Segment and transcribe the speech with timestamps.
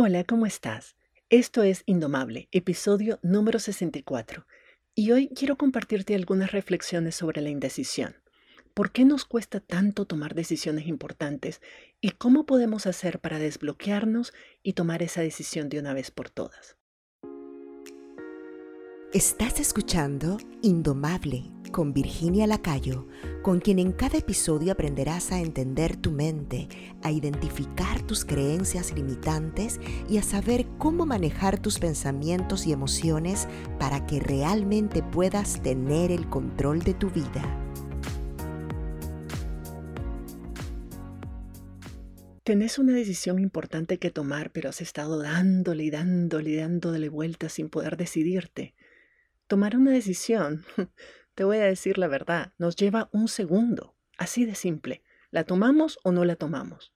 [0.00, 0.94] Hola, ¿cómo estás?
[1.28, 4.46] Esto es Indomable, episodio número 64,
[4.94, 8.14] y hoy quiero compartirte algunas reflexiones sobre la indecisión.
[8.74, 11.60] ¿Por qué nos cuesta tanto tomar decisiones importantes
[12.00, 14.32] y cómo podemos hacer para desbloquearnos
[14.62, 16.77] y tomar esa decisión de una vez por todas?
[19.14, 23.08] Estás escuchando Indomable con Virginia Lacayo,
[23.40, 26.68] con quien en cada episodio aprenderás a entender tu mente,
[27.02, 34.04] a identificar tus creencias limitantes y a saber cómo manejar tus pensamientos y emociones para
[34.06, 37.64] que realmente puedas tener el control de tu vida.
[42.44, 47.54] Tenés una decisión importante que tomar, pero has estado dándole y dándole y dándole vueltas
[47.54, 48.74] sin poder decidirte.
[49.48, 50.66] Tomar una decisión,
[51.34, 55.02] te voy a decir la verdad, nos lleva un segundo, así de simple.
[55.30, 56.92] ¿La tomamos o no la tomamos?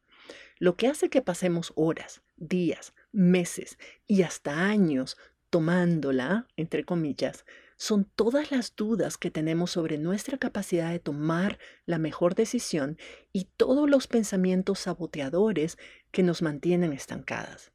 [0.59, 5.17] Lo que hace que pasemos horas, días, meses y hasta años
[5.49, 11.99] tomándola, entre comillas, son todas las dudas que tenemos sobre nuestra capacidad de tomar la
[11.99, 12.99] mejor decisión
[13.33, 15.79] y todos los pensamientos saboteadores
[16.11, 17.73] que nos mantienen estancadas.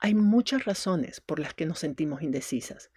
[0.00, 2.90] Hay muchas razones por las que nos sentimos indecisas.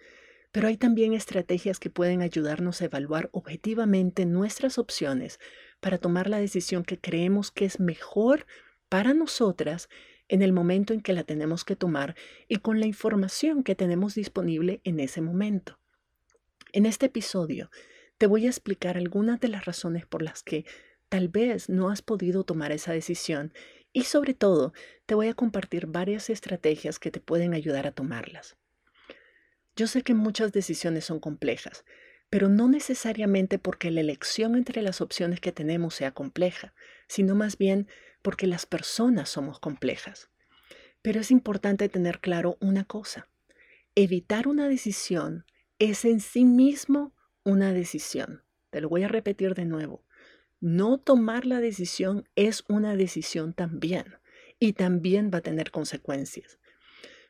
[0.54, 5.40] Pero hay también estrategias que pueden ayudarnos a evaluar objetivamente nuestras opciones
[5.80, 8.46] para tomar la decisión que creemos que es mejor
[8.88, 9.88] para nosotras
[10.28, 12.14] en el momento en que la tenemos que tomar
[12.46, 15.80] y con la información que tenemos disponible en ese momento.
[16.70, 17.68] En este episodio
[18.16, 20.64] te voy a explicar algunas de las razones por las que
[21.08, 23.52] tal vez no has podido tomar esa decisión
[23.92, 24.72] y sobre todo
[25.04, 28.56] te voy a compartir varias estrategias que te pueden ayudar a tomarlas.
[29.76, 31.84] Yo sé que muchas decisiones son complejas,
[32.30, 36.74] pero no necesariamente porque la elección entre las opciones que tenemos sea compleja,
[37.08, 37.88] sino más bien
[38.22, 40.30] porque las personas somos complejas.
[41.02, 43.28] Pero es importante tener claro una cosa.
[43.94, 45.44] Evitar una decisión
[45.78, 48.42] es en sí mismo una decisión.
[48.70, 50.04] Te lo voy a repetir de nuevo.
[50.60, 54.16] No tomar la decisión es una decisión también
[54.58, 56.58] y también va a tener consecuencias.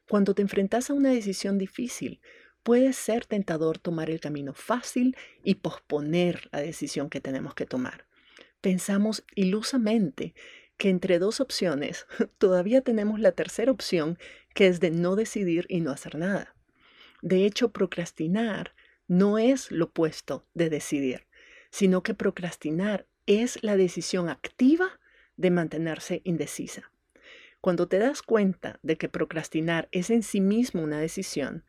[0.09, 2.21] Cuando te enfrentas a una decisión difícil,
[2.63, 8.07] puede ser tentador tomar el camino fácil y posponer la decisión que tenemos que tomar.
[8.61, 10.35] Pensamos ilusamente
[10.77, 12.07] que entre dos opciones
[12.39, 14.19] todavía tenemos la tercera opción
[14.55, 16.55] que es de no decidir y no hacer nada.
[17.23, 18.75] De hecho, procrastinar
[19.07, 21.27] no es lo opuesto de decidir,
[21.71, 25.01] sino que procrastinar es la decisión activa
[25.37, 26.91] de mantenerse indecisa.
[27.65, 31.65] Cuando te das cuenta de que procrastinar es en sí mismo una decisión,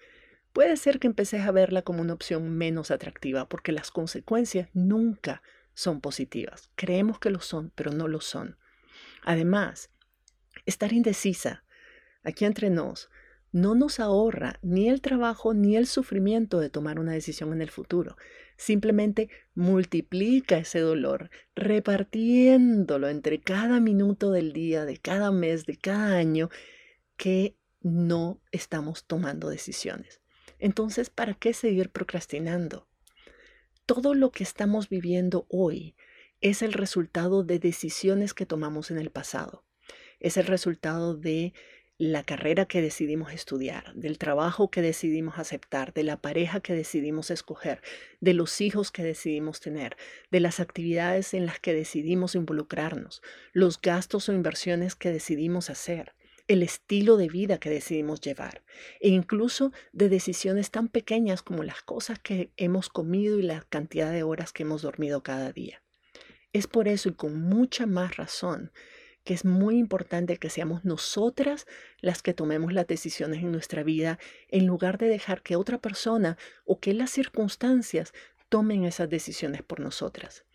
[0.51, 5.41] puede ser que empeces a verla como una opción menos atractiva porque las consecuencias nunca
[5.73, 6.69] son positivas.
[6.75, 8.57] Creemos que lo son, pero no lo son.
[9.23, 9.89] Además,
[10.65, 11.63] estar indecisa,
[12.25, 13.09] aquí entre nos,
[13.53, 17.71] no nos ahorra ni el trabajo ni el sufrimiento de tomar una decisión en el
[17.71, 18.17] futuro.
[18.57, 26.15] Simplemente multiplica ese dolor, repartiéndolo entre cada minuto del día, de cada mes, de cada
[26.15, 26.49] año,
[27.17, 30.21] que no estamos tomando decisiones.
[30.59, 32.87] Entonces, ¿para qué seguir procrastinando?
[33.85, 35.95] Todo lo que estamos viviendo hoy
[36.41, 39.63] es el resultado de decisiones que tomamos en el pasado.
[40.19, 41.53] Es el resultado de
[41.97, 47.31] la carrera que decidimos estudiar, del trabajo que decidimos aceptar, de la pareja que decidimos
[47.31, 47.81] escoger,
[48.19, 49.95] de los hijos que decidimos tener,
[50.29, 53.21] de las actividades en las que decidimos involucrarnos,
[53.53, 56.13] los gastos o inversiones que decidimos hacer,
[56.47, 58.63] el estilo de vida que decidimos llevar
[58.99, 64.11] e incluso de decisiones tan pequeñas como las cosas que hemos comido y la cantidad
[64.11, 65.81] de horas que hemos dormido cada día.
[66.53, 68.71] Es por eso y con mucha más razón
[69.25, 71.65] que es muy importante que seamos nosotras
[71.99, 74.19] las que tomemos las decisiones en nuestra vida
[74.49, 78.13] en lugar de dejar que otra persona o que las circunstancias
[78.49, 80.45] tomen esas decisiones por nosotras.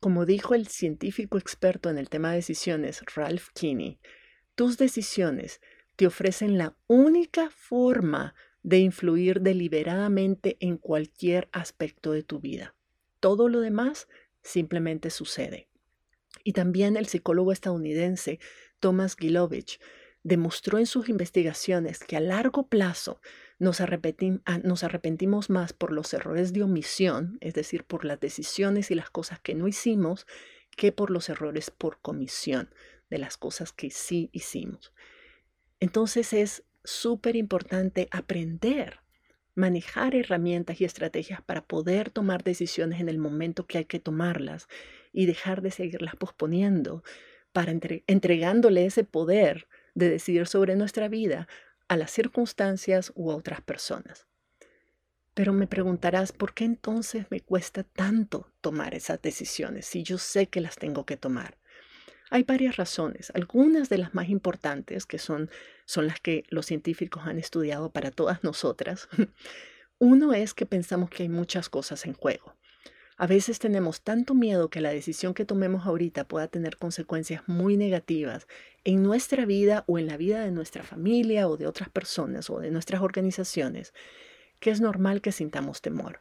[0.00, 3.98] Como dijo el científico experto en el tema de decisiones, Ralph Kinney,
[4.54, 5.60] tus decisiones
[5.96, 12.76] te ofrecen la única forma de influir deliberadamente en cualquier aspecto de tu vida.
[13.18, 14.06] Todo lo demás
[14.40, 15.67] simplemente sucede.
[16.48, 18.40] Y también el psicólogo estadounidense
[18.80, 19.78] Thomas Gilovich
[20.22, 23.20] demostró en sus investigaciones que a largo plazo
[23.58, 29.10] nos, arrepentimos más por los errores de omisión, es decir, por las decisiones y las
[29.10, 30.26] cosas que no hicimos,
[30.74, 32.70] que por los errores por comisión
[33.10, 34.94] de las cosas que sí hicimos.
[35.80, 39.00] Entonces es súper importante aprender
[39.58, 44.68] manejar herramientas y estrategias para poder tomar decisiones en el momento que hay que tomarlas
[45.12, 47.02] y dejar de seguirlas posponiendo,
[47.52, 47.72] para
[48.06, 51.48] entregándole ese poder de decidir sobre nuestra vida
[51.88, 54.26] a las circunstancias u otras personas.
[55.34, 60.48] Pero me preguntarás, ¿por qué entonces me cuesta tanto tomar esas decisiones si yo sé
[60.48, 61.58] que las tengo que tomar?
[62.30, 65.48] Hay varias razones, algunas de las más importantes, que son,
[65.86, 69.08] son las que los científicos han estudiado para todas nosotras.
[69.98, 72.54] Uno es que pensamos que hay muchas cosas en juego.
[73.20, 77.76] A veces tenemos tanto miedo que la decisión que tomemos ahorita pueda tener consecuencias muy
[77.76, 78.46] negativas
[78.84, 82.60] en nuestra vida o en la vida de nuestra familia o de otras personas o
[82.60, 83.92] de nuestras organizaciones,
[84.60, 86.20] que es normal que sintamos temor.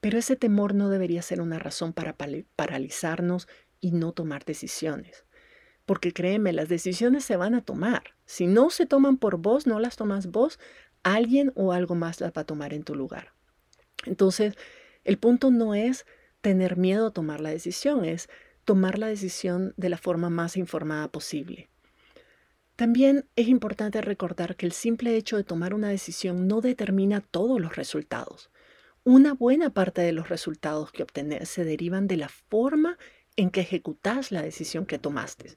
[0.00, 2.16] Pero ese temor no debería ser una razón para
[2.56, 3.46] paralizarnos
[3.78, 5.26] y no tomar decisiones.
[5.84, 8.14] Porque créeme, las decisiones se van a tomar.
[8.24, 10.58] Si no se toman por vos, no las tomas vos,
[11.02, 13.34] alguien o algo más las va a tomar en tu lugar.
[14.06, 14.56] Entonces,
[15.04, 16.06] el punto no es
[16.40, 18.28] tener miedo a tomar la decisión, es
[18.64, 21.68] tomar la decisión de la forma más informada posible.
[22.76, 27.60] También es importante recordar que el simple hecho de tomar una decisión no determina todos
[27.60, 28.50] los resultados.
[29.04, 32.98] Una buena parte de los resultados que obtenés se derivan de la forma
[33.36, 35.56] en que ejecutas la decisión que tomaste,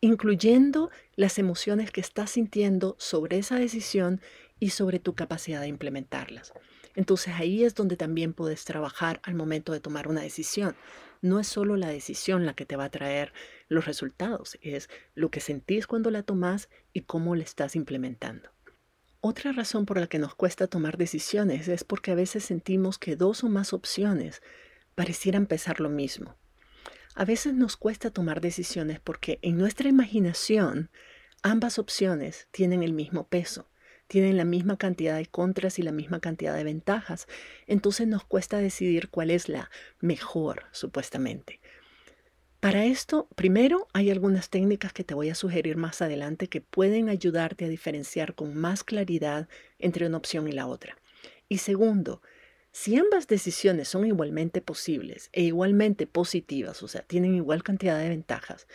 [0.00, 4.20] incluyendo las emociones que estás sintiendo sobre esa decisión
[4.60, 6.52] y sobre tu capacidad de implementarlas.
[6.94, 10.76] Entonces ahí es donde también puedes trabajar al momento de tomar una decisión.
[11.20, 13.32] No es solo la decisión la que te va a traer
[13.68, 18.50] los resultados, es lo que sentís cuando la tomas y cómo la estás implementando.
[19.20, 23.14] Otra razón por la que nos cuesta tomar decisiones es porque a veces sentimos que
[23.14, 24.42] dos o más opciones
[24.96, 26.36] parecieran pesar lo mismo.
[27.14, 30.90] A veces nos cuesta tomar decisiones porque en nuestra imaginación
[31.42, 33.68] ambas opciones tienen el mismo peso
[34.12, 37.26] tienen la misma cantidad de contras y la misma cantidad de ventajas.
[37.66, 39.70] Entonces nos cuesta decidir cuál es la
[40.00, 41.60] mejor, supuestamente.
[42.60, 47.08] Para esto, primero hay algunas técnicas que te voy a sugerir más adelante que pueden
[47.08, 49.48] ayudarte a diferenciar con más claridad
[49.78, 50.98] entre una opción y la otra.
[51.48, 52.20] Y segundo,
[52.70, 58.10] si ambas decisiones son igualmente posibles e igualmente positivas, o sea, tienen igual cantidad de
[58.10, 58.66] ventajas,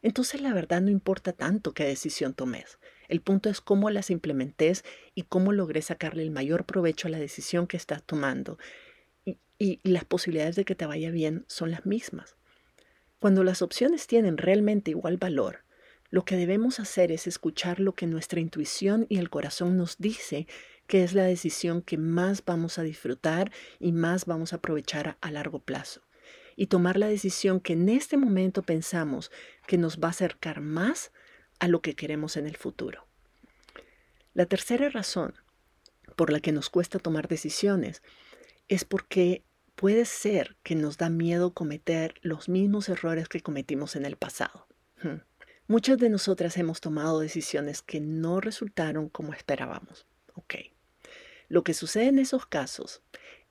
[0.00, 2.78] entonces la verdad no importa tanto qué decisión tomes.
[3.08, 4.84] El punto es cómo las implementes
[5.14, 8.58] y cómo logré sacarle el mayor provecho a la decisión que estás tomando.
[9.58, 12.36] Y, las posibilidades de que te vaya bien son las mismas.
[13.18, 15.64] Cuando las opciones tienen realmente igual valor,
[16.10, 20.46] lo que debemos hacer es escuchar lo que nuestra intuición y el corazón nos dice
[20.86, 23.50] que es la decisión que más vamos a disfrutar
[23.80, 26.02] y más vamos a aprovechar a largo plazo.
[26.56, 29.30] Y tomar la decisión que en este momento pensamos
[29.66, 31.12] que nos va a acercar más
[31.58, 33.06] a lo que queremos en el futuro.
[34.34, 35.34] La tercera razón
[36.16, 38.02] por la que nos cuesta tomar decisiones
[38.68, 39.42] es porque
[39.74, 44.66] puede ser que nos da miedo cometer los mismos errores que cometimos en el pasado.
[45.02, 45.22] Hmm.
[45.66, 50.06] Muchas de nosotras hemos tomado decisiones que no resultaron como esperábamos.
[50.34, 50.54] Ok.
[51.48, 53.02] Lo que sucede en esos casos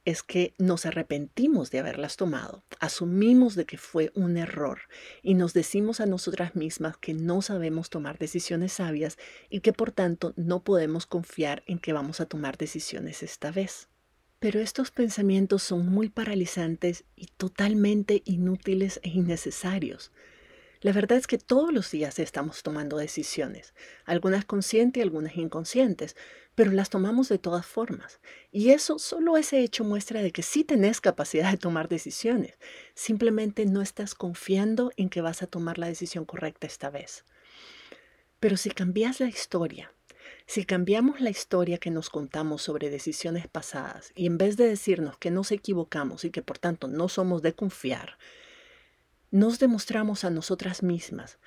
[0.07, 4.80] es que nos arrepentimos de haberlas tomado, asumimos de que fue un error
[5.21, 9.18] y nos decimos a nosotras mismas que no sabemos tomar decisiones sabias
[9.50, 13.89] y que por tanto no podemos confiar en que vamos a tomar decisiones esta vez.
[14.39, 20.13] Pero estos pensamientos son muy paralizantes y totalmente inútiles e innecesarios.
[20.80, 23.74] La verdad es que todos los días estamos tomando decisiones,
[24.06, 26.16] algunas conscientes y algunas inconscientes,
[26.57, 28.19] pero las tomamos de todas formas.
[28.52, 32.57] Y eso, solo ese hecho muestra de que sí tenés capacidad de tomar decisiones.
[32.95, 37.26] Simplemente no estás confiando en que vas a tomar la decisión correcta esta vez.
[38.40, 39.94] Pero si cambias la historia,
[40.47, 45.16] si cambiamos la historia que nos contamos sobre decisiones pasadas y en vez de decirnos
[45.19, 48.18] que nos equivocamos y que por tanto no somos de confiar,
[49.30, 51.37] nos demostramos a nosotras mismas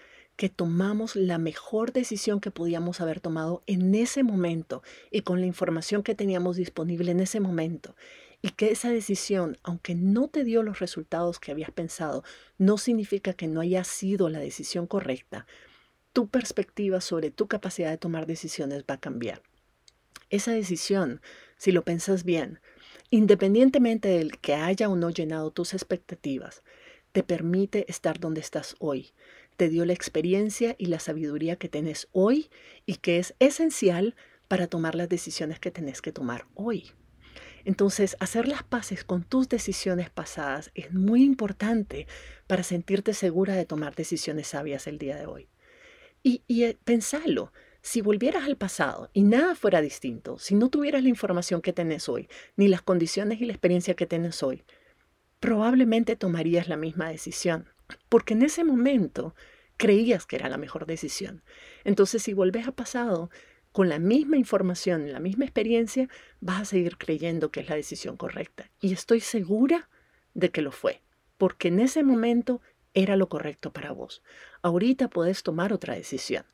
[0.40, 5.46] que tomamos la mejor decisión que podíamos haber tomado en ese momento y con la
[5.46, 7.94] información que teníamos disponible en ese momento.
[8.40, 12.24] Y que esa decisión, aunque no te dio los resultados que habías pensado,
[12.56, 15.46] no significa que no haya sido la decisión correcta.
[16.14, 19.42] Tu perspectiva sobre tu capacidad de tomar decisiones va a cambiar.
[20.30, 21.20] Esa decisión,
[21.58, 22.60] si lo pensas bien,
[23.10, 26.62] independientemente del que haya o no llenado tus expectativas,
[27.12, 29.12] te permite estar donde estás hoy.
[29.60, 32.48] Te dio la experiencia y la sabiduría que tenés hoy
[32.86, 34.16] y que es esencial
[34.48, 36.92] para tomar las decisiones que tenés que tomar hoy.
[37.66, 42.06] Entonces, hacer las paces con tus decisiones pasadas es muy importante
[42.46, 45.50] para sentirte segura de tomar decisiones sabias el día de hoy.
[46.22, 47.52] Y, y eh, pensalo,
[47.82, 52.08] si volvieras al pasado y nada fuera distinto, si no tuvieras la información que tenés
[52.08, 54.64] hoy, ni las condiciones y la experiencia que tenés hoy,
[55.38, 57.68] probablemente tomarías la misma decisión,
[58.08, 59.34] porque en ese momento
[59.76, 61.42] creías que era la mejor decisión.
[61.84, 63.30] Entonces, si vuelves a pasado
[63.72, 66.08] con la misma información, la misma experiencia,
[66.40, 68.70] vas a seguir creyendo que es la decisión correcta.
[68.80, 69.88] Y estoy segura
[70.34, 71.02] de que lo fue,
[71.38, 72.60] porque en ese momento
[72.94, 74.22] era lo correcto para vos.
[74.62, 76.44] Ahorita puedes tomar otra decisión,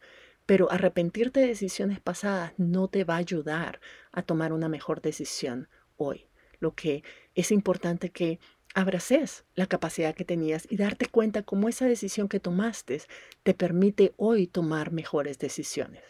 [0.44, 3.80] pero arrepentirte de decisiones pasadas no te va a ayudar
[4.12, 6.26] a tomar una mejor decisión hoy.
[6.60, 7.02] Lo que
[7.34, 8.38] es importante que
[8.76, 13.00] abraces la capacidad que tenías y darte cuenta cómo esa decisión que tomaste
[13.42, 16.02] te permite hoy tomar mejores decisiones.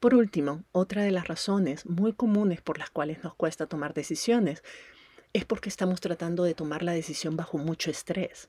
[0.00, 4.64] Por último, otra de las razones muy comunes por las cuales nos cuesta tomar decisiones
[5.32, 8.48] es porque estamos tratando de tomar la decisión bajo mucho estrés.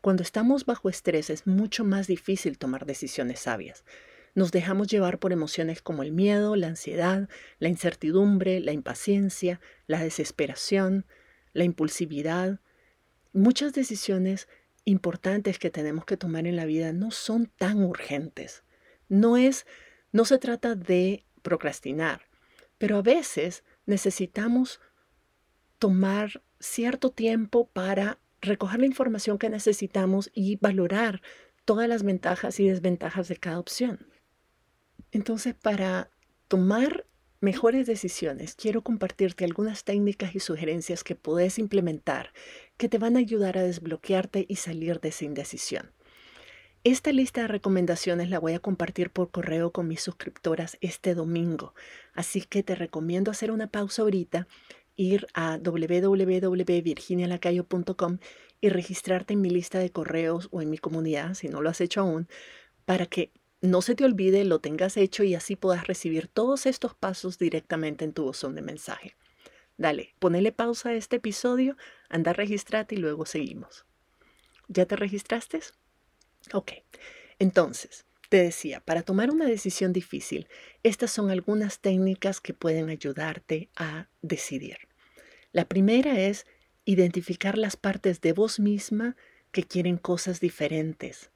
[0.00, 3.84] Cuando estamos bajo estrés es mucho más difícil tomar decisiones sabias.
[4.34, 7.28] Nos dejamos llevar por emociones como el miedo, la ansiedad,
[7.60, 11.06] la incertidumbre, la impaciencia, la desesperación,
[11.52, 12.60] la impulsividad.
[13.32, 14.48] Muchas decisiones
[14.84, 18.64] importantes que tenemos que tomar en la vida no son tan urgentes.
[19.08, 19.66] No es
[20.12, 22.22] no se trata de procrastinar,
[22.78, 24.80] pero a veces necesitamos
[25.78, 31.22] tomar cierto tiempo para recoger la información que necesitamos y valorar
[31.64, 34.06] todas las ventajas y desventajas de cada opción.
[35.10, 36.10] Entonces, para
[36.48, 37.06] tomar
[37.40, 42.32] mejores decisiones, quiero compartirte algunas técnicas y sugerencias que puedes implementar
[42.76, 45.92] que te van a ayudar a desbloquearte y salir de esa indecisión.
[46.84, 51.74] Esta lista de recomendaciones la voy a compartir por correo con mis suscriptoras este domingo,
[52.14, 54.48] así que te recomiendo hacer una pausa ahorita,
[54.94, 58.18] ir a www.virginialacayo.com
[58.60, 61.80] y registrarte en mi lista de correos o en mi comunidad, si no lo has
[61.80, 62.28] hecho aún,
[62.84, 66.94] para que no se te olvide, lo tengas hecho y así puedas recibir todos estos
[66.94, 69.16] pasos directamente en tu buzón de mensaje.
[69.76, 71.76] Dale, ponele pausa a este episodio,
[72.08, 73.86] anda, registrate y luego seguimos.
[74.68, 75.60] ¿Ya te registraste?
[76.52, 76.72] Ok,
[77.38, 80.48] entonces, te decía, para tomar una decisión difícil,
[80.82, 84.78] estas son algunas técnicas que pueden ayudarte a decidir.
[85.52, 86.46] La primera es
[86.84, 89.16] identificar las partes de vos misma
[89.52, 91.30] que quieren cosas diferentes.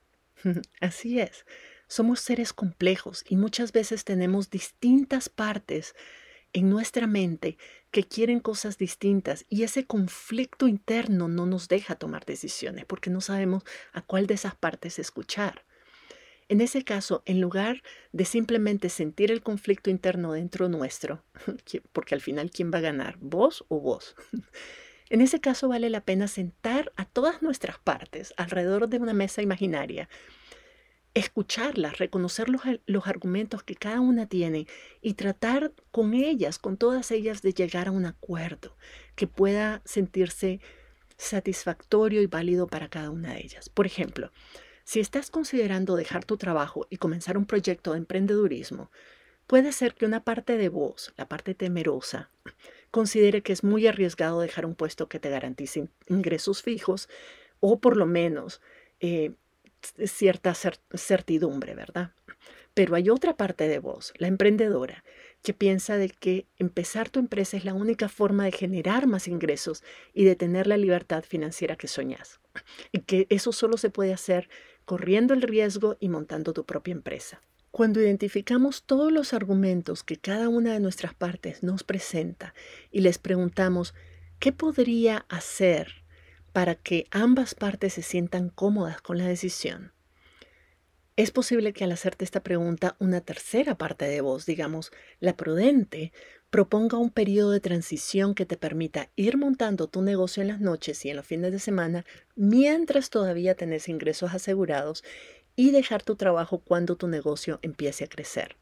[0.80, 1.46] Así es,
[1.92, 5.94] somos seres complejos y muchas veces tenemos distintas partes
[6.54, 7.58] en nuestra mente
[7.90, 13.20] que quieren cosas distintas y ese conflicto interno no nos deja tomar decisiones porque no
[13.20, 15.66] sabemos a cuál de esas partes escuchar.
[16.48, 17.82] En ese caso, en lugar
[18.12, 21.22] de simplemente sentir el conflicto interno dentro nuestro,
[21.92, 23.18] porque al final, ¿quién va a ganar?
[23.20, 24.16] ¿Vos o vos?
[25.10, 29.42] En ese caso vale la pena sentar a todas nuestras partes alrededor de una mesa
[29.42, 30.08] imaginaria
[31.14, 34.66] escucharlas, reconocer los, los, argumentos que cada una tiene
[35.00, 38.76] y tratar con ellas, con todas ellas, de llegar a un acuerdo
[39.14, 40.60] que pueda sentirse
[41.16, 43.68] satisfactorio y válido para cada una de ellas.
[43.68, 44.32] Por ejemplo,
[44.84, 48.90] si estás considerando dejar tu trabajo y comenzar un proyecto de emprendedurismo,
[49.46, 52.30] puede ser que una parte de vos, la parte temerosa,
[52.90, 57.08] considere que es muy arriesgado dejar un puesto que te garantice ingresos fijos
[57.60, 58.60] o por lo menos
[59.00, 59.32] eh,
[60.06, 62.12] cierta certidumbre, ¿verdad?
[62.74, 65.04] Pero hay otra parte de vos, la emprendedora,
[65.42, 69.82] que piensa de que empezar tu empresa es la única forma de generar más ingresos
[70.14, 72.40] y de tener la libertad financiera que soñás.
[72.92, 74.48] Y que eso solo se puede hacer
[74.84, 77.42] corriendo el riesgo y montando tu propia empresa.
[77.70, 82.54] Cuando identificamos todos los argumentos que cada una de nuestras partes nos presenta
[82.90, 83.94] y les preguntamos,
[84.38, 86.01] ¿qué podría hacer
[86.52, 89.92] para que ambas partes se sientan cómodas con la decisión.
[91.16, 96.12] Es posible que al hacerte esta pregunta una tercera parte de vos, digamos, la prudente,
[96.48, 101.04] proponga un periodo de transición que te permita ir montando tu negocio en las noches
[101.04, 102.04] y en los fines de semana
[102.34, 105.04] mientras todavía tenés ingresos asegurados
[105.54, 108.56] y dejar tu trabajo cuando tu negocio empiece a crecer.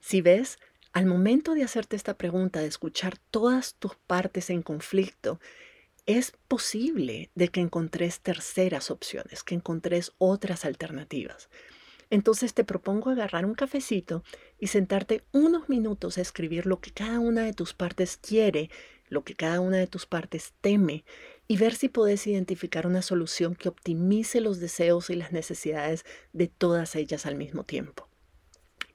[0.00, 0.58] Si ves,
[0.92, 5.40] al momento de hacerte esta pregunta, de escuchar todas tus partes en conflicto,
[6.08, 11.50] es posible de que encontres terceras opciones, que encontres otras alternativas.
[12.08, 14.24] Entonces te propongo agarrar un cafecito
[14.58, 18.70] y sentarte unos minutos a escribir lo que cada una de tus partes quiere,
[19.10, 21.04] lo que cada una de tus partes teme
[21.46, 26.48] y ver si puedes identificar una solución que optimice los deseos y las necesidades de
[26.48, 28.08] todas ellas al mismo tiempo.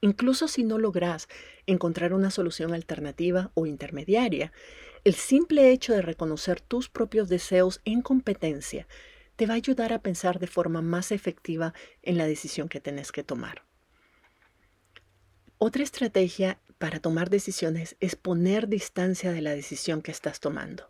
[0.01, 1.29] Incluso si no logras
[1.67, 4.51] encontrar una solución alternativa o intermediaria,
[5.03, 8.87] el simple hecho de reconocer tus propios deseos en competencia
[9.35, 13.11] te va a ayudar a pensar de forma más efectiva en la decisión que tenés
[13.11, 13.63] que tomar.
[15.57, 20.89] Otra estrategia para tomar decisiones es poner distancia de la decisión que estás tomando.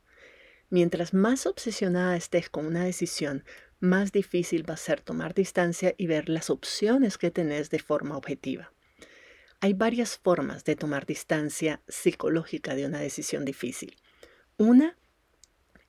[0.70, 3.44] Mientras más obsesionada estés con una decisión,
[3.80, 8.18] más difícil va a ser tomar distancia y ver las opciones que tenés de forma
[8.18, 8.74] objetiva.
[9.60, 13.96] Hay varias formas de tomar distancia psicológica de una decisión difícil.
[14.58, 14.98] Una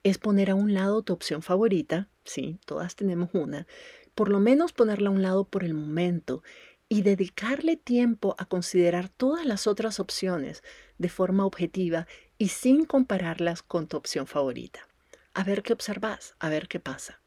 [0.03, 3.67] es poner a un lado tu opción favorita, sí, todas tenemos una,
[4.15, 6.43] por lo menos ponerla a un lado por el momento
[6.89, 10.63] y dedicarle tiempo a considerar todas las otras opciones
[10.99, 12.07] de forma objetiva
[12.39, 14.89] y sin compararlas con tu opción favorita.
[15.35, 17.21] A ver qué observas, a ver qué pasa.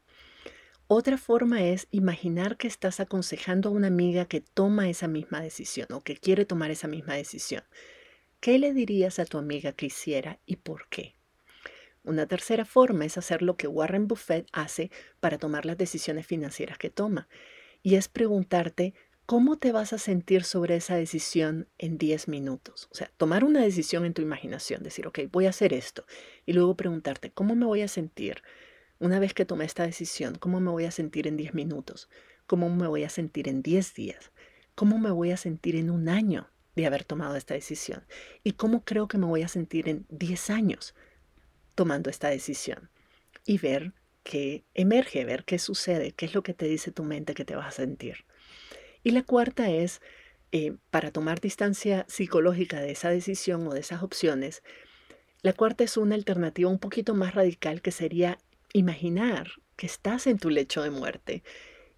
[0.88, 5.88] Otra forma es imaginar que estás aconsejando a una amiga que toma esa misma decisión
[5.92, 7.64] o que quiere tomar esa misma decisión.
[8.40, 11.17] ¿Qué le dirías a tu amiga que hiciera y por qué?
[12.08, 16.78] Una tercera forma es hacer lo que Warren Buffett hace para tomar las decisiones financieras
[16.78, 17.28] que toma,
[17.84, 18.94] y es preguntarte
[19.26, 22.88] cómo te vas a sentir sobre esa decisión en 10 minutos.
[22.94, 26.06] O sea, tomar una decisión en tu imaginación, decir, ok, voy a hacer esto,
[26.46, 28.42] y luego preguntarte, ¿cómo me voy a sentir
[29.00, 30.36] una vez que tomé esta decisión?
[30.36, 32.10] ¿Cómo me voy a sentir en 10 minutos?
[32.46, 34.32] ¿Cómo me voy a sentir en 10 días?
[34.76, 38.06] ¿Cómo me voy a sentir en un año de haber tomado esta decisión?
[38.46, 40.96] ¿Y cómo creo que me voy a sentir en 10 años?
[41.78, 42.90] Tomando esta decisión
[43.46, 43.94] y ver
[44.24, 47.56] qué emerge, ver qué sucede, qué es lo que te dice tu mente que te
[47.56, 48.26] vas a sentir.
[49.04, 50.02] Y la cuarta es,
[50.52, 54.64] eh, para tomar distancia psicológica de esa decisión o de esas opciones,
[55.44, 58.40] la cuarta es una alternativa un poquito más radical que sería
[58.74, 61.44] imaginar que estás en tu lecho de muerte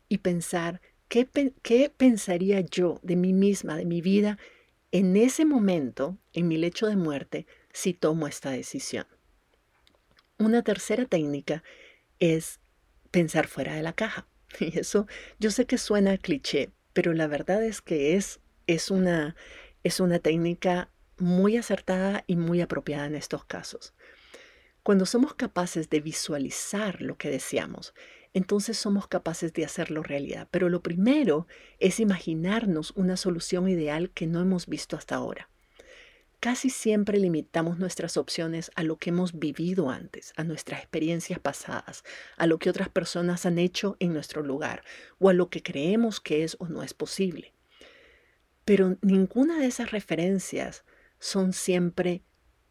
[0.10, 1.26] y pensar qué,
[1.62, 4.38] qué pensaría yo de mí misma, de mi vida,
[4.92, 9.08] en ese momento, en mi lecho de muerte, si tomo esta decisión.
[10.40, 11.64] Una tercera técnica
[12.20, 12.62] es
[13.12, 14.26] pensar fuera de la caja.
[14.62, 15.06] Y eso
[15.38, 19.36] yo sé que suena cliché, pero la verdad es que es, es, una,
[19.84, 23.94] es una técnica muy acertada y muy apropiada en estos casos.
[24.82, 27.94] Cuando somos capaces de visualizar lo que deseamos,
[28.34, 30.48] entonces somos capaces de hacerlo realidad.
[30.52, 31.48] Pero lo primero
[31.80, 35.49] es imaginarnos una solución ideal que no hemos visto hasta ahora.
[36.40, 42.06] Casi siempre limitamos nuestras opciones a lo que hemos vivido antes, a nuestras experiencias pasadas,
[42.38, 44.84] a lo que otras personas han hecho en nuestro lugar
[45.20, 47.54] o a lo que creemos que es o no es posible.
[48.64, 50.86] Pero ninguna de esas referencias
[51.20, 52.24] son siempre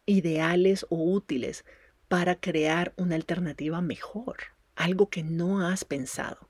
[0.07, 1.63] ideales o útiles
[2.07, 4.37] para crear una alternativa mejor,
[4.75, 6.49] algo que no has pensado.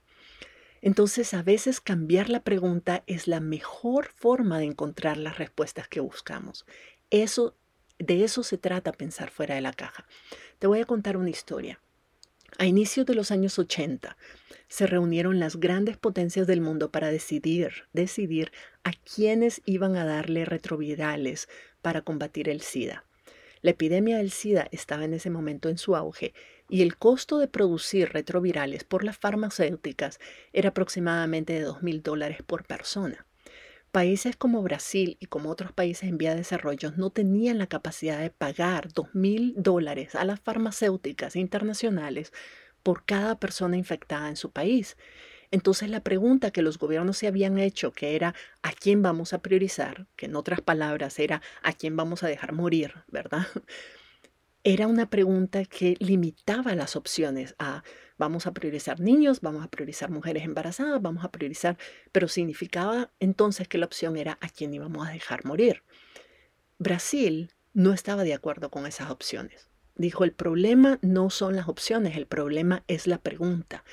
[0.82, 6.00] Entonces a veces cambiar la pregunta es la mejor forma de encontrar las respuestas que
[6.00, 6.66] buscamos.
[7.12, 7.56] Eso,
[7.98, 10.06] de eso se trata pensar fuera de la caja.
[10.60, 11.80] Te voy a contar una historia.
[12.58, 14.18] A inicios de los años 80
[14.68, 18.52] se reunieron las grandes potencias del mundo para decidir, decidir
[18.84, 21.48] a quiénes iban a darle retrovirales
[21.82, 23.06] para combatir el SIDA.
[23.62, 26.34] La epidemia del SIDA estaba en ese momento en su auge
[26.70, 30.20] y el costo de producir retrovirales por las farmacéuticas
[30.54, 33.26] era aproximadamente de 2 mil dólares por persona.
[33.92, 38.20] Países como Brasil y como otros países en vía de desarrollo no tenían la capacidad
[38.20, 42.32] de pagar dos mil dólares a las farmacéuticas internacionales
[42.84, 44.96] por cada persona infectada en su país.
[45.50, 49.42] Entonces la pregunta que los gobiernos se habían hecho, que era ¿a quién vamos a
[49.42, 50.06] priorizar?
[50.16, 52.94] Que en otras palabras era ¿a quién vamos a dejar morir?
[53.08, 53.48] ¿Verdad?
[54.72, 57.84] Era una pregunta que limitaba las opciones a
[58.20, 61.78] Vamos a priorizar niños, vamos a priorizar mujeres embarazadas, vamos a priorizar,
[62.12, 65.82] pero significaba entonces que la opción era a quién íbamos a dejar morir.
[66.78, 69.70] Brasil no estaba de acuerdo con esas opciones.
[69.96, 73.86] Dijo, el problema no son las opciones, el problema es la pregunta.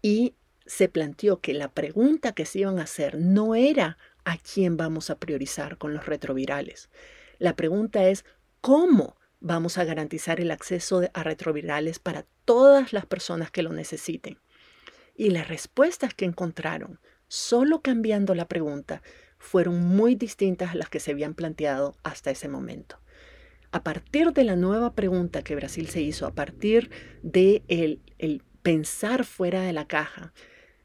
[0.00, 4.76] Y se planteó que la pregunta que se iban a hacer no era a quién
[4.76, 6.88] vamos a priorizar con los retrovirales.
[7.38, 8.24] La pregunta es
[8.62, 14.38] cómo vamos a garantizar el acceso a retrovirales para todas las personas que lo necesiten.
[15.16, 19.02] Y las respuestas que encontraron, solo cambiando la pregunta,
[19.38, 23.00] fueron muy distintas a las que se habían planteado hasta ese momento.
[23.72, 26.90] A partir de la nueva pregunta que Brasil se hizo, a partir
[27.22, 30.32] de el, el pensar fuera de la caja,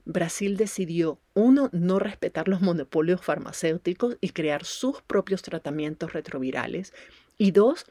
[0.05, 6.93] Brasil decidió, uno, no respetar los monopolios farmacéuticos y crear sus propios tratamientos retrovirales,
[7.37, 7.85] y dos,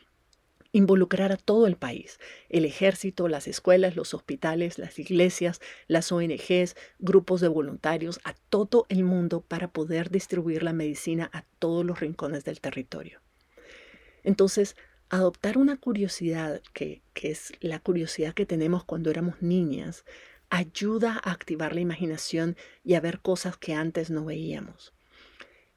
[0.74, 6.74] involucrar a todo el país, el ejército, las escuelas, los hospitales, las iglesias, las ONGs,
[6.98, 12.00] grupos de voluntarios, a todo el mundo para poder distribuir la medicina a todos los
[12.00, 13.20] rincones del territorio.
[14.24, 14.74] Entonces,
[15.10, 20.04] adoptar una curiosidad, que, es la curiosidad que tenemos cuando éramos niñas,
[20.50, 24.92] ayuda a activar la imaginación y a ver cosas que antes no veíamos.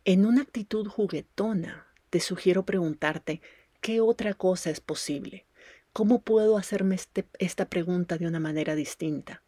[0.05, 3.41] En una actitud juguetona, te sugiero preguntarte,
[3.81, 5.45] ¿Qué otra cosa es posible?
[5.93, 9.43] ¿Cómo puedo hacerme este, esta pregunta de una manera distinta?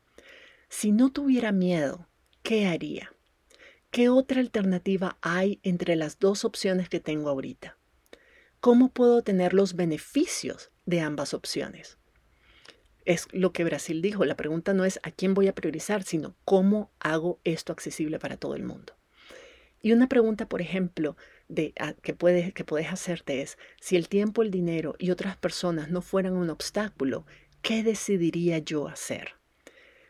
[0.70, 2.08] Si no tuviera miedo,
[2.44, 3.14] ¿qué haría?
[3.92, 7.78] ¿Qué otra alternativa hay entre las dos opciones que tengo ahorita?
[8.60, 11.98] ¿Cómo puedo tener los beneficios de ambas opciones?
[13.06, 14.26] Es lo que Brasil dijo.
[14.26, 18.38] La pregunta no es a quién voy a priorizar, sino cómo hago esto accesible para
[18.38, 18.99] todo el mundo.
[19.82, 21.16] Y una pregunta, por ejemplo,
[21.48, 25.90] de, que, puedes, que puedes hacerte es, si el tiempo, el dinero y otras personas
[25.90, 27.26] no fueran un obstáculo,
[27.62, 29.36] ¿qué decidiría yo hacer?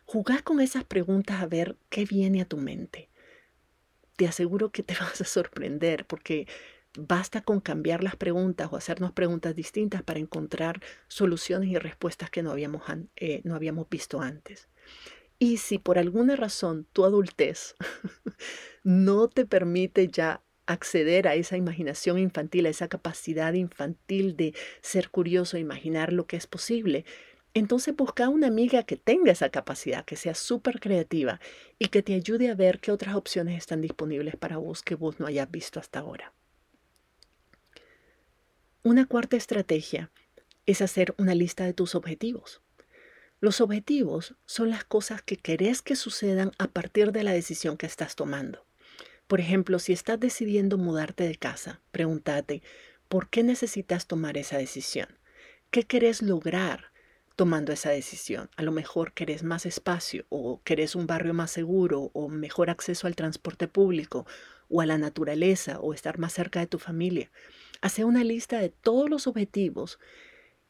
[0.05, 3.09] Jugá con esas preguntas a ver qué viene a tu mente.
[4.15, 6.47] Te aseguro que te vas a sorprender porque
[6.97, 12.41] basta con cambiar las preguntas o hacernos preguntas distintas para encontrar soluciones y respuestas que
[12.41, 12.81] no habíamos,
[13.15, 14.67] eh, no habíamos visto antes.
[15.39, 17.75] Y si por alguna razón tu adultez
[18.83, 25.09] no te permite ya acceder a esa imaginación infantil, a esa capacidad infantil de ser
[25.09, 27.05] curioso, imaginar lo que es posible,
[27.53, 31.39] entonces busca una amiga que tenga esa capacidad, que sea súper creativa
[31.79, 35.19] y que te ayude a ver qué otras opciones están disponibles para vos que vos
[35.19, 36.33] no hayas visto hasta ahora.
[38.83, 40.11] Una cuarta estrategia
[40.65, 42.61] es hacer una lista de tus objetivos.
[43.41, 47.85] Los objetivos son las cosas que querés que sucedan a partir de la decisión que
[47.85, 48.65] estás tomando.
[49.27, 52.63] Por ejemplo, si estás decidiendo mudarte de casa, pregúntate,
[53.07, 55.07] ¿por qué necesitas tomar esa decisión?
[55.71, 56.91] ¿Qué querés lograr
[57.37, 58.49] tomando esa decisión?
[58.57, 63.07] A lo mejor querés más espacio o querés un barrio más seguro o mejor acceso
[63.07, 64.25] al transporte público
[64.67, 67.31] o a la naturaleza o estar más cerca de tu familia.
[67.79, 69.97] Hace una lista de todos los objetivos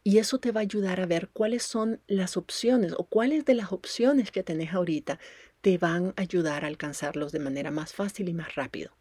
[0.03, 3.55] y eso te va a ayudar a ver cuáles son las opciones o cuáles de
[3.55, 5.19] las opciones que tenés ahorita
[5.61, 8.91] te van a ayudar a alcanzarlos de manera más fácil y más rápido.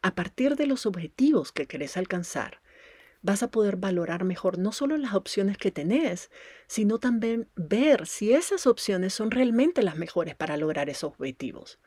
[0.00, 2.60] A partir de los objetivos que querés alcanzar,
[3.22, 6.30] vas a poder valorar mejor no solo las opciones que tenés,
[6.66, 11.78] sino también ver si esas opciones son realmente las mejores para lograr esos objetivos.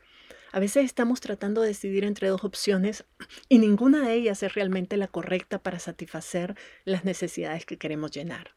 [0.56, 3.04] A veces estamos tratando de decidir entre dos opciones
[3.50, 8.56] y ninguna de ellas es realmente la correcta para satisfacer las necesidades que queremos llenar.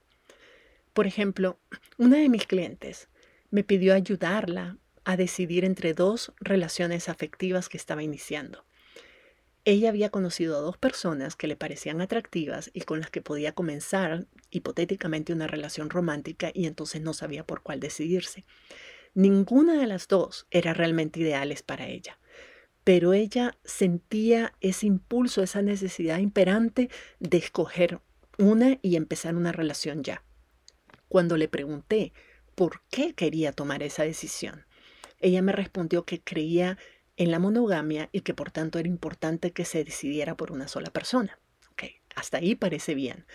[0.92, 1.58] Por ejemplo,
[1.98, 3.08] una de mis clientes
[3.50, 8.64] me pidió ayudarla a decidir entre dos relaciones afectivas que estaba iniciando.
[9.64, 13.56] Ella había conocido a dos personas que le parecían atractivas y con las que podía
[13.56, 18.44] comenzar hipotéticamente una relación romántica y entonces no sabía por cuál decidirse.
[19.14, 22.18] Ninguna de las dos era realmente ideales para ella,
[22.84, 28.00] pero ella sentía ese impulso, esa necesidad imperante de escoger
[28.38, 30.22] una y empezar una relación ya.
[31.08, 32.12] Cuando le pregunté
[32.54, 34.66] por qué quería tomar esa decisión,
[35.20, 36.78] ella me respondió que creía
[37.16, 40.90] en la monogamia y que por tanto era importante que se decidiera por una sola
[40.90, 41.38] persona.
[42.14, 43.26] hasta ahí parece bien.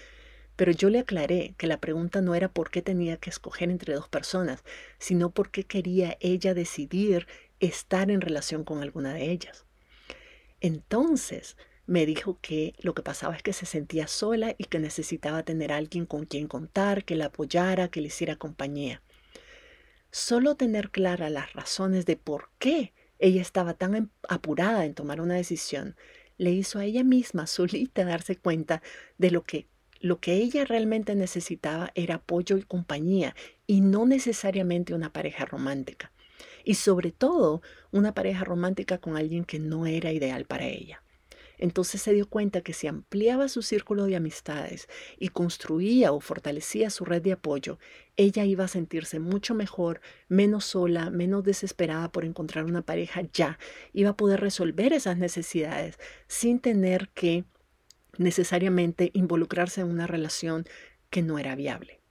[0.55, 3.93] Pero yo le aclaré que la pregunta no era por qué tenía que escoger entre
[3.93, 4.63] dos personas,
[4.99, 7.27] sino por qué quería ella decidir
[7.59, 9.65] estar en relación con alguna de ellas.
[10.61, 15.43] Entonces me dijo que lo que pasaba es que se sentía sola y que necesitaba
[15.43, 19.01] tener alguien con quien contar, que la apoyara, que le hiciera compañía.
[20.11, 25.35] Solo tener claras las razones de por qué ella estaba tan apurada en tomar una
[25.35, 25.95] decisión
[26.37, 28.81] le hizo a ella misma solita darse cuenta
[29.17, 29.67] de lo que
[30.03, 36.11] lo que ella realmente necesitaba era apoyo y compañía y no necesariamente una pareja romántica.
[36.65, 37.61] Y sobre todo
[37.91, 41.01] una pareja romántica con alguien que no era ideal para ella.
[41.57, 46.89] Entonces se dio cuenta que si ampliaba su círculo de amistades y construía o fortalecía
[46.89, 47.79] su red de apoyo,
[48.17, 53.57] ella iba a sentirse mucho mejor, menos sola, menos desesperada por encontrar una pareja ya,
[53.93, 57.45] iba a poder resolver esas necesidades sin tener que
[58.17, 60.65] necesariamente involucrarse en una relación
[61.10, 62.02] que no era viable.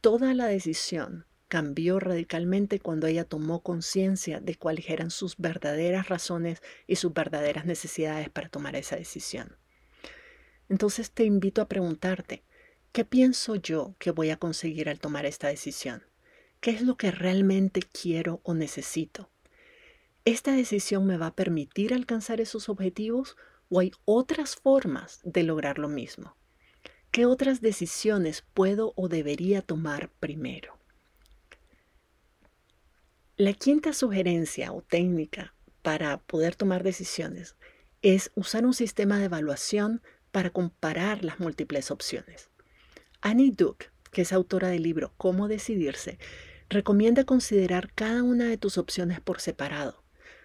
[0.00, 6.62] Toda la decisión cambió radicalmente cuando ella tomó conciencia de cuáles eran sus verdaderas razones
[6.86, 9.56] y sus verdaderas necesidades para tomar esa decisión.
[10.68, 12.44] Entonces te invito a preguntarte,
[12.92, 16.02] ¿qué pienso yo que voy a conseguir al tomar esta decisión?
[16.60, 19.30] ¿Qué es lo que realmente quiero o necesito?
[20.24, 23.36] ¿Esta decisión me va a permitir alcanzar esos objetivos
[23.68, 26.36] o hay otras formas de lograr lo mismo?
[27.10, 30.78] ¿Qué otras decisiones puedo o debería tomar primero?
[33.36, 37.56] La quinta sugerencia o técnica para poder tomar decisiones
[38.02, 40.02] es usar un sistema de evaluación
[40.32, 42.50] para comparar las múltiples opciones.
[43.20, 46.18] Annie Duke, que es autora del libro Cómo decidirse,
[46.68, 50.02] recomienda considerar cada una de tus opciones por separado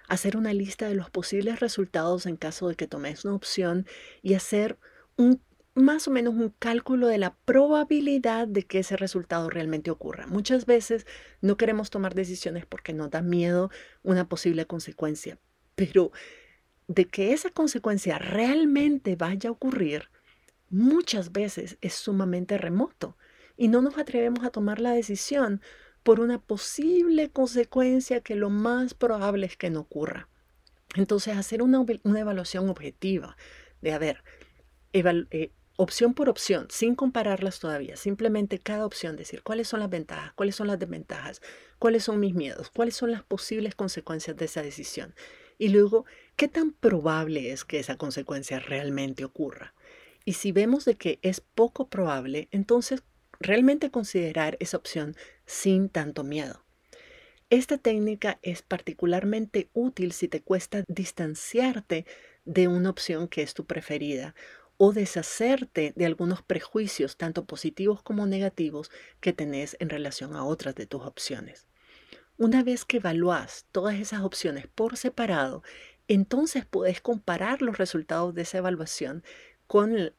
[0.08, 3.86] hacer una lista de los posibles resultados en caso de que tomes una opción
[4.22, 4.78] y hacer
[5.76, 10.28] más o menos un cálculo de la probabilidad de que ese resultado realmente ocurra.
[10.28, 11.06] Muchas veces
[11.42, 13.72] no queremos tomar decisiones porque nos da miedo
[14.04, 15.40] una posible consecuencia,
[15.76, 16.12] pero
[16.88, 20.10] de que esa consecuencia realmente vaya a ocurrir,
[20.70, 23.18] muchas veces es sumamente remoto
[23.58, 25.62] y no nos atrevemos a tomar la decisión
[26.04, 30.28] por una posible consecuencia que lo más probable es que no ocurra.
[30.96, 33.36] Entonces, hacer una, evaluación objetiva
[33.82, 34.24] de, a ver,
[34.94, 40.34] eh, opción por opción, sin compararlas todavía, simplemente cada opción, decir cuáles son las ventajas,
[40.34, 41.42] cuáles son las desventajas,
[41.80, 45.16] cuáles son mis miedos, cuáles son las posibles consecuencias de esa decisión.
[45.58, 49.74] Y luego, ¿qué tan probable es que esa consecuencia realmente ocurra?
[50.26, 53.04] Y si vemos de que es poco probable, entonces
[53.44, 56.64] realmente considerar esa opción sin tanto miedo.
[57.50, 62.06] Esta técnica es particularmente útil si te cuesta distanciarte
[62.46, 64.34] de una opción que es tu preferida
[64.78, 70.74] o deshacerte de algunos prejuicios, tanto positivos como negativos, que tenés en relación a otras
[70.76, 71.68] de tus opciones.
[72.38, 75.62] Una vez que evalúas todas esas opciones por separado,
[76.08, 79.24] entonces puedes comparar los resultados de esa evaluación
[79.68, 80.14] con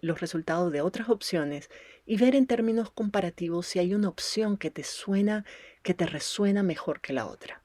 [0.00, 1.68] los resultados de otras opciones
[2.06, 5.44] y ver en términos comparativos si hay una opción que te suena,
[5.82, 7.62] que te resuena mejor que la otra.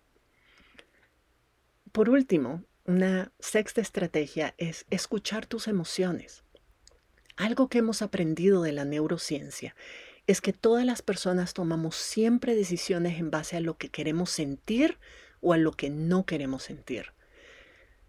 [1.91, 6.43] Por último, una sexta estrategia es escuchar tus emociones.
[7.37, 9.75] Algo que hemos aprendido de la neurociencia
[10.25, 14.97] es que todas las personas tomamos siempre decisiones en base a lo que queremos sentir
[15.41, 17.13] o a lo que no queremos sentir.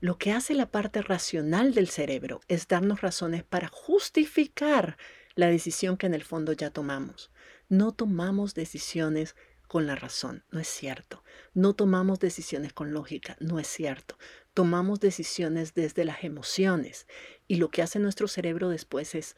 [0.00, 4.96] Lo que hace la parte racional del cerebro es darnos razones para justificar
[5.34, 7.30] la decisión que en el fondo ya tomamos.
[7.68, 9.34] No tomamos decisiones
[9.66, 11.24] con la razón, no es cierto.
[11.54, 14.18] No tomamos decisiones con lógica, no es cierto.
[14.52, 17.06] Tomamos decisiones desde las emociones
[17.48, 19.36] y lo que hace nuestro cerebro después es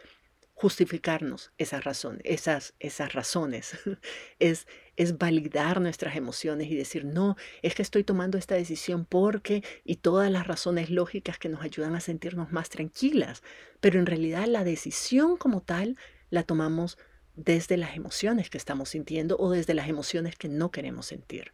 [0.55, 3.77] justificarnos esas razones, esas, esas razones,
[4.39, 9.63] es, es validar nuestras emociones y decir, no, es que estoy tomando esta decisión porque,
[9.85, 13.43] y todas las razones lógicas que nos ayudan a sentirnos más tranquilas,
[13.81, 15.97] pero en realidad la decisión como tal
[16.31, 16.99] la tomamos
[17.37, 21.53] desde las emociones que estamos sintiendo o desde las emociones que no queremos sentir.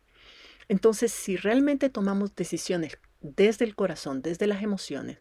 [0.68, 5.18] Entonces, si realmente tomamos decisiones desde el corazón, desde las emociones,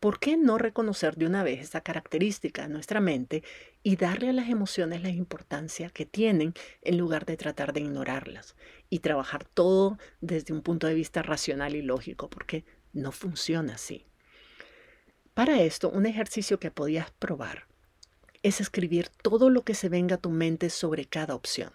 [0.00, 3.44] ¿Por qué no reconocer de una vez esta característica de nuestra mente
[3.82, 8.56] y darle a las emociones la importancia que tienen en lugar de tratar de ignorarlas
[8.88, 12.30] y trabajar todo desde un punto de vista racional y lógico?
[12.30, 14.06] Porque no funciona así.
[15.34, 17.66] Para esto, un ejercicio que podías probar
[18.42, 21.72] es escribir todo lo que se venga a tu mente sobre cada opción.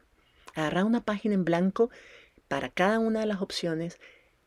[0.56, 1.92] Agarra una página en blanco
[2.48, 4.00] para cada una de las opciones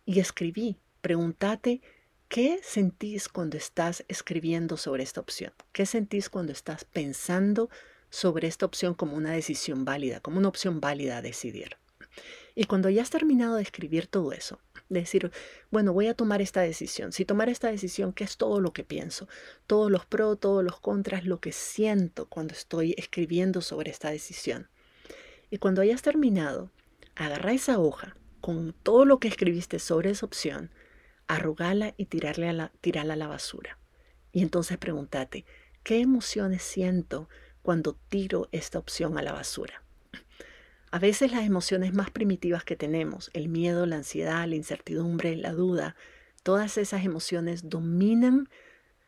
[0.05, 0.79] y escribí.
[1.01, 1.81] Pregúntate
[2.29, 5.55] ¿Qué sentís cuando estás escribiendo sobre esta opción?
[5.73, 7.71] ¿Qué sentís cuando estás pensando
[8.11, 11.79] sobre esta opción como una decisión válida, como una opción válida a decidir?
[12.55, 14.61] Y cuando ya has terminado de escribir todo eso,
[14.91, 15.33] decir,
[15.71, 17.13] bueno, voy a tomar esta decisión.
[17.13, 19.27] Si tomar esta decisión, ¿qué es todo lo que pienso?
[19.67, 24.69] Todos los pros, todos los contras, lo que siento cuando estoy escribiendo sobre esta decisión.
[25.49, 26.71] Y cuando hayas terminado,
[27.15, 30.71] agarra esa hoja con todo lo que escribiste sobre esa opción
[31.29, 33.79] arrugala y tirarle a la, tirarla a la basura.
[34.33, 35.45] Y entonces pregúntate,
[35.83, 37.29] ¿qué emociones siento
[37.63, 39.83] cuando tiro esta opción a la basura?
[40.91, 45.53] A veces las emociones más primitivas que tenemos, el miedo, la ansiedad, la incertidumbre, la
[45.53, 45.97] duda,
[46.43, 48.49] todas esas emociones dominan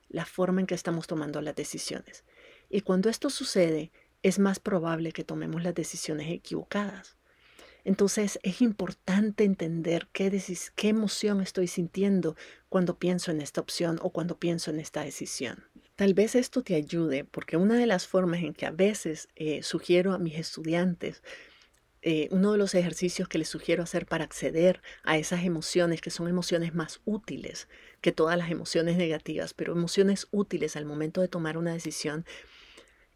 [0.09, 2.25] la forma en que estamos tomando las decisiones.
[2.69, 7.17] Y cuando esto sucede, es más probable que tomemos las decisiones equivocadas.
[7.85, 10.43] Entonces es importante entender qué,
[10.75, 12.37] qué emoción estoy sintiendo
[12.69, 15.65] cuando pienso en esta opción o cuando pienso en esta decisión.
[15.97, 19.63] Tal vez esto te ayude porque una de las formas en que a veces eh,
[19.63, 21.23] sugiero a mis estudiantes
[22.03, 26.11] eh, uno de los ejercicios que les sugiero hacer para acceder a esas emociones, que
[26.11, 27.69] son emociones más útiles
[28.01, 32.25] que todas las emociones negativas, pero emociones útiles al momento de tomar una decisión,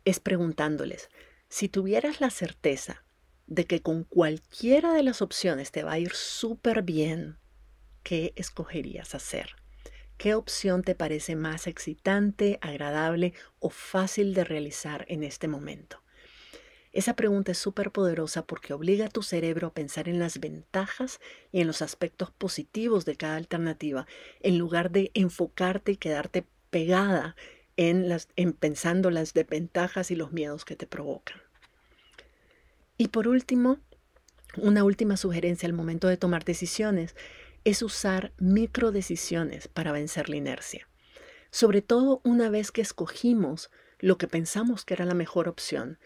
[0.04, 1.08] es preguntándoles,
[1.48, 3.04] si tuvieras la certeza
[3.46, 7.38] de que con cualquiera de las opciones te va a ir súper bien,
[8.02, 9.56] ¿qué escogerías hacer?
[10.16, 16.02] ¿Qué opción te parece más excitante, agradable o fácil de realizar en este momento?
[16.92, 21.18] Esa pregunta es súper poderosa porque obliga a tu cerebro a pensar en las ventajas
[21.50, 24.06] y en los aspectos positivos de cada alternativa,
[24.40, 27.34] en lugar de enfocarte y quedarte pegada
[27.76, 31.43] en, las, en pensando las desventajas y los miedos que te provocan.
[32.96, 33.78] Y por último,
[34.56, 37.16] una última sugerencia al momento de tomar decisiones
[37.64, 40.88] es usar microdecisiones para vencer la inercia.
[41.50, 45.98] Sobre todo una vez que escogimos lo que pensamos que era la mejor opción,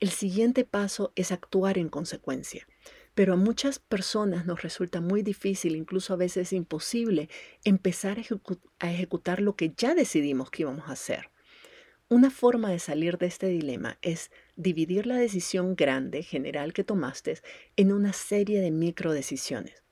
[0.00, 2.66] el siguiente paso es actuar en consecuencia.
[3.14, 7.28] Pero a muchas personas nos resulta muy difícil, incluso a veces imposible,
[7.62, 11.30] empezar a, ejecutar lo que ya decidimos que íbamos a hacer.
[12.10, 17.38] Una forma de salir de este dilema es dividir la decisión grande, general que tomaste,
[17.76, 19.82] en una serie de micro decisiones.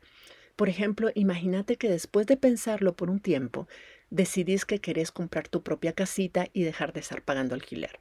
[0.55, 3.67] Por ejemplo, imagínate que después de pensarlo por un tiempo,
[4.11, 7.99] decidís que querés comprar tu propia casita y dejar de estar pagando alquiler.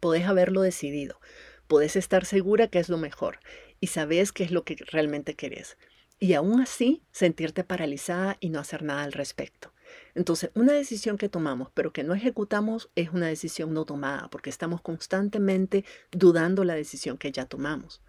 [0.00, 1.18] Podés haberlo decidido,
[1.66, 3.40] podés estar segura que es lo mejor
[3.80, 5.78] y sabes qué es lo que realmente querés.
[6.20, 9.73] Y aún así, sentirte paralizada y no hacer nada al respecto.
[10.14, 14.50] Entonces, una decisión que tomamos pero que no ejecutamos es una decisión no tomada porque
[14.50, 18.02] estamos constantemente dudando la decisión que ya tomamos.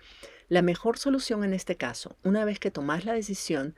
[0.47, 3.75] La mejor solución en este caso, una vez que tomas la decisión,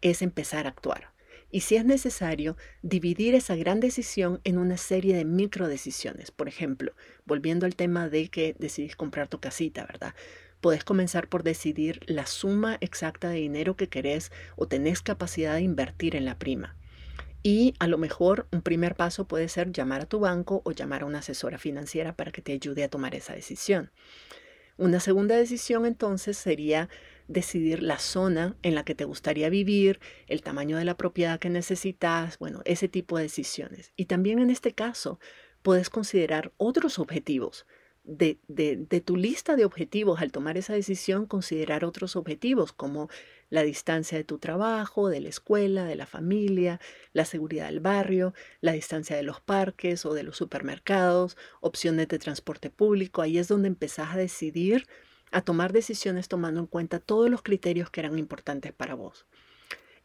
[0.00, 1.12] es empezar a actuar.
[1.50, 6.30] Y si es necesario, dividir esa gran decisión en una serie de micro decisiones.
[6.30, 6.92] Por ejemplo,
[7.24, 10.14] volviendo al tema de que decidís comprar tu casita, ¿verdad?
[10.60, 15.60] Puedes comenzar por decidir la suma exacta de dinero que querés o tenés capacidad de
[15.60, 16.76] invertir en la prima.
[17.46, 21.02] Y a lo mejor un primer paso puede ser llamar a tu banco o llamar
[21.02, 23.92] a una asesora financiera para que te ayude a tomar esa decisión.
[24.78, 26.88] Una segunda decisión entonces sería
[27.28, 31.48] decidir la zona en la que te gustaría vivir, el tamaño de la propiedad que
[31.48, 33.92] necesitas, bueno, ese tipo de decisiones.
[33.94, 35.20] Y también en este caso
[35.62, 37.64] puedes considerar otros objetivos,
[38.06, 43.08] de, tu lista de objetivos al tomar esa decisión, considerar otros objetivos como
[43.50, 46.80] la distancia de tu trabajo, de la escuela, de la familia,
[47.12, 52.18] la seguridad del barrio, la distancia de los parques o de los supermercados, opciones de
[52.18, 53.22] transporte público.
[53.22, 54.86] Ahí es donde empezás a decidir,
[55.32, 59.26] a tomar decisiones tomando en cuenta todos los criterios que eran importantes para vos.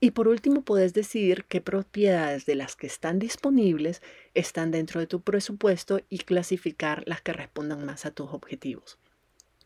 [0.03, 4.01] Y por último, puedes decidir qué propiedades de las que están disponibles
[4.33, 8.97] están dentro de tu presupuesto y clasificar las que respondan más a tus objetivos.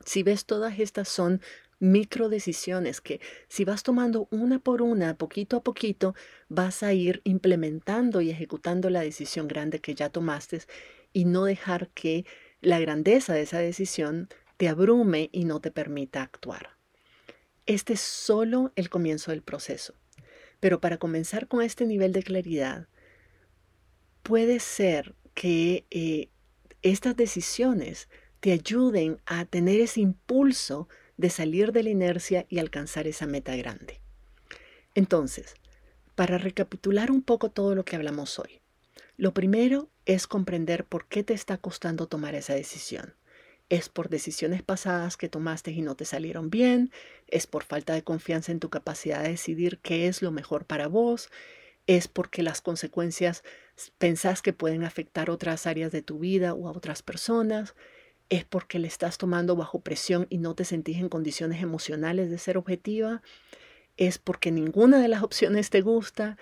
[0.04, 1.42] Si ves, todas estas son
[1.80, 6.16] micro decisiones que si vas tomando una por una, poquito a poquito,
[6.50, 10.64] vas a ir implementando y ejecutando la decisión grande que ya tomaste
[11.14, 12.26] y no dejar que
[12.60, 16.72] la grandeza de esa decisión te abrume y no te permita actuar.
[17.66, 19.96] Este es solo el comienzo del proceso.
[20.66, 22.88] Pero para comenzar con este nivel de claridad,
[24.24, 26.30] puede ser que eh,
[26.82, 33.06] estas decisiones te ayuden a tener ese impulso de salir de la inercia y alcanzar
[33.06, 34.02] esa meta grande.
[34.96, 35.54] Entonces,
[36.16, 38.60] para recapitular un poco todo lo que hablamos hoy,
[39.18, 43.14] lo primero es comprender por qué te está costando tomar esa decisión.
[43.70, 46.92] ¿Es por decisiones pasadas que tomaste y no te salieron bien?
[47.28, 50.88] ¿Es por falta de confianza en tu capacidad de decidir qué es lo mejor para
[50.88, 51.30] vos?
[51.88, 53.44] ¿Es porque las consecuencias
[53.98, 57.74] pensás que pueden afectar otras áreas de tu vida o a otras personas?
[58.30, 62.38] ¿Es porque le estás tomando bajo presión y no te sentís en condiciones emocionales de
[62.38, 63.24] ser objetiva?
[63.98, 66.38] ¿Es porque ninguna de las opciones te gusta?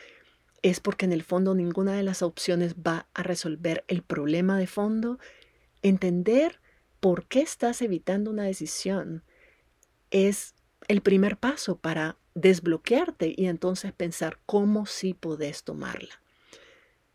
[0.62, 4.68] ¿Es porque en el fondo ninguna de las opciones va a resolver el problema de
[4.68, 5.20] fondo?
[5.82, 6.63] Entender
[7.04, 9.24] por qué estás evitando una decisión
[10.10, 10.56] es
[10.88, 16.22] el primer paso para desbloquearte y entonces pensar cómo sí podés tomarla.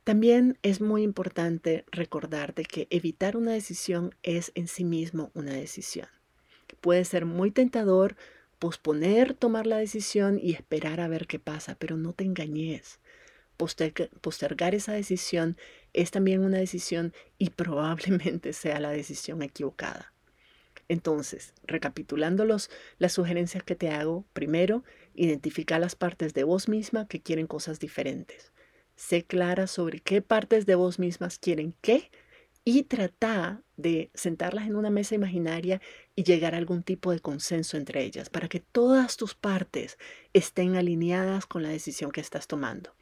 [0.04, 6.08] También es muy importante recordarte que evitar una decisión es en sí mismo una decisión.
[6.82, 8.14] Puede ser muy tentador
[8.58, 13.00] posponer tomar la decisión y esperar a ver qué pasa, pero no te engañes
[13.58, 15.58] postergar esa decisión
[15.92, 20.14] es también una decisión y probablemente sea la decisión equivocada.
[20.88, 22.70] Entonces, recapitulando las
[23.12, 28.52] sugerencias que te hago, primero, identifica las partes de vos misma que quieren cosas diferentes.
[28.96, 32.10] Sé clara sobre qué partes de vos mismas quieren qué
[32.64, 35.80] y trata de sentarlas en una mesa imaginaria
[36.14, 39.98] y llegar a algún tipo de consenso entre ellas para que todas tus partes
[40.32, 42.97] estén alineadas con la decisión que estás tomando.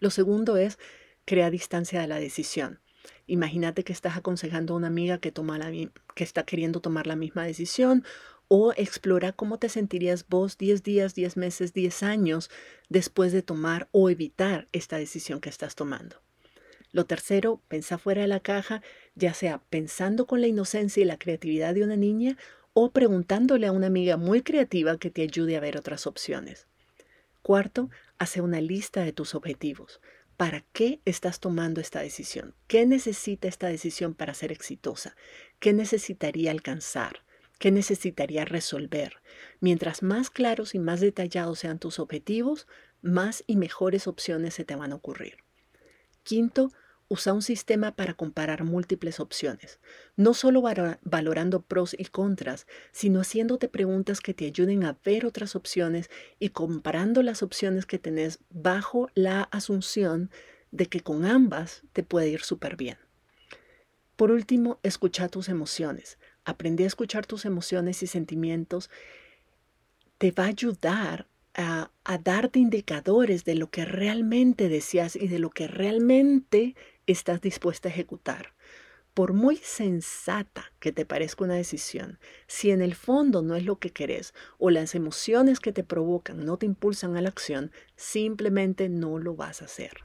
[0.00, 0.78] Lo segundo es
[1.24, 2.80] crear distancia de la decisión.
[3.26, 7.16] Imagínate que estás aconsejando a una amiga que, toma la, que está queriendo tomar la
[7.16, 8.04] misma decisión
[8.48, 12.50] o explora cómo te sentirías vos 10 días, 10 meses, 10 años
[12.88, 16.16] después de tomar o evitar esta decisión que estás tomando.
[16.92, 18.82] Lo tercero, pensá fuera de la caja,
[19.14, 22.36] ya sea pensando con la inocencia y la creatividad de una niña
[22.72, 26.66] o preguntándole a una amiga muy creativa que te ayude a ver otras opciones.
[27.42, 27.90] Cuarto,
[28.20, 30.00] hace una lista de tus objetivos.
[30.36, 32.54] ¿Para qué estás tomando esta decisión?
[32.66, 35.16] ¿Qué necesita esta decisión para ser exitosa?
[35.58, 37.24] ¿Qué necesitaría alcanzar?
[37.58, 39.14] ¿Qué necesitaría resolver?
[39.60, 42.68] Mientras más claros y más detallados sean tus objetivos,
[43.00, 45.38] más y mejores opciones se te van a ocurrir.
[46.22, 46.72] Quinto,
[47.10, 49.80] usa un sistema para comparar múltiples opciones,
[50.16, 50.62] no solo
[51.02, 56.08] valorando pros y contras, sino haciéndote preguntas que te ayuden a ver otras opciones
[56.38, 60.30] y comparando las opciones que tenés bajo la asunción
[60.70, 62.96] de que con ambas te puede ir súper bien.
[64.14, 66.16] Por último, escucha tus emociones.
[66.44, 68.88] Aprende a escuchar tus emociones y sentimientos.
[70.18, 75.40] Te va a ayudar a, a, darte indicadores de lo que realmente deseas y de
[75.40, 76.76] lo que realmente
[77.10, 78.54] estás dispuesta a ejecutar.
[79.14, 83.78] Por muy sensata que te parezca una decisión, si en el fondo no es lo
[83.78, 88.88] que querés o las emociones que te provocan no te impulsan a la acción, simplemente
[88.88, 90.04] no lo vas a hacer.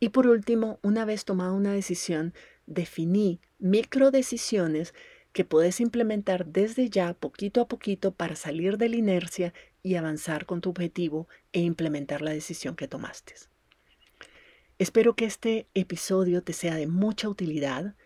[0.00, 2.34] Y por último, una vez tomada una decisión,
[2.66, 4.94] definí micro decisiones
[5.32, 10.46] que puedes implementar desde ya, poquito a poquito, para salir de la inercia y avanzar
[10.46, 13.34] con tu objetivo e implementar la decisión que tomaste.
[14.78, 17.96] Espero que este episodio te sea de mucha utilidad.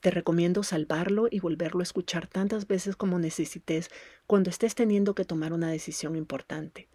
[0.00, 3.90] Te recomiendo salvarlo y volverlo a escuchar tantas veces como necesites
[4.26, 6.88] cuando estés teniendo que tomar una decisión importante.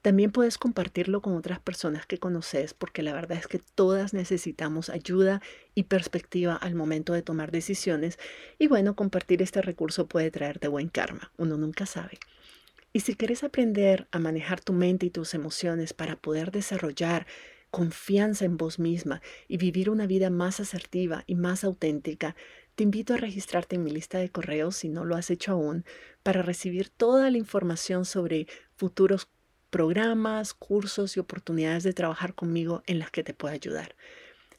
[0.00, 4.90] También puedes compartirlo con otras personas que conoces porque la verdad es que todas necesitamos
[4.90, 5.42] ayuda
[5.74, 8.16] y perspectiva al momento de tomar decisiones
[8.60, 12.20] y bueno, compartir este recurso puede traerte buen karma, uno nunca sabe.
[12.92, 17.26] Y si quieres aprender a manejar tu mente y tus emociones para poder desarrollar
[17.70, 22.36] confianza en vos misma y vivir una vida más asertiva y más auténtica,
[22.74, 25.84] te invito a registrarte en mi lista de correos si no lo has hecho aún
[26.22, 28.46] para recibir toda la información sobre
[28.76, 29.28] futuros
[29.70, 33.96] programas, cursos y oportunidades de trabajar conmigo en las que te pueda ayudar.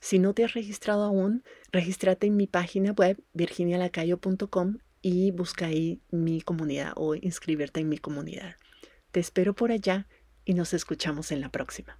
[0.01, 6.01] Si no te has registrado aún, regístrate en mi página web virginialacayo.com y busca ahí
[6.11, 8.55] mi comunidad o inscribirte en mi comunidad.
[9.11, 10.07] Te espero por allá
[10.45, 11.99] y nos escuchamos en la próxima.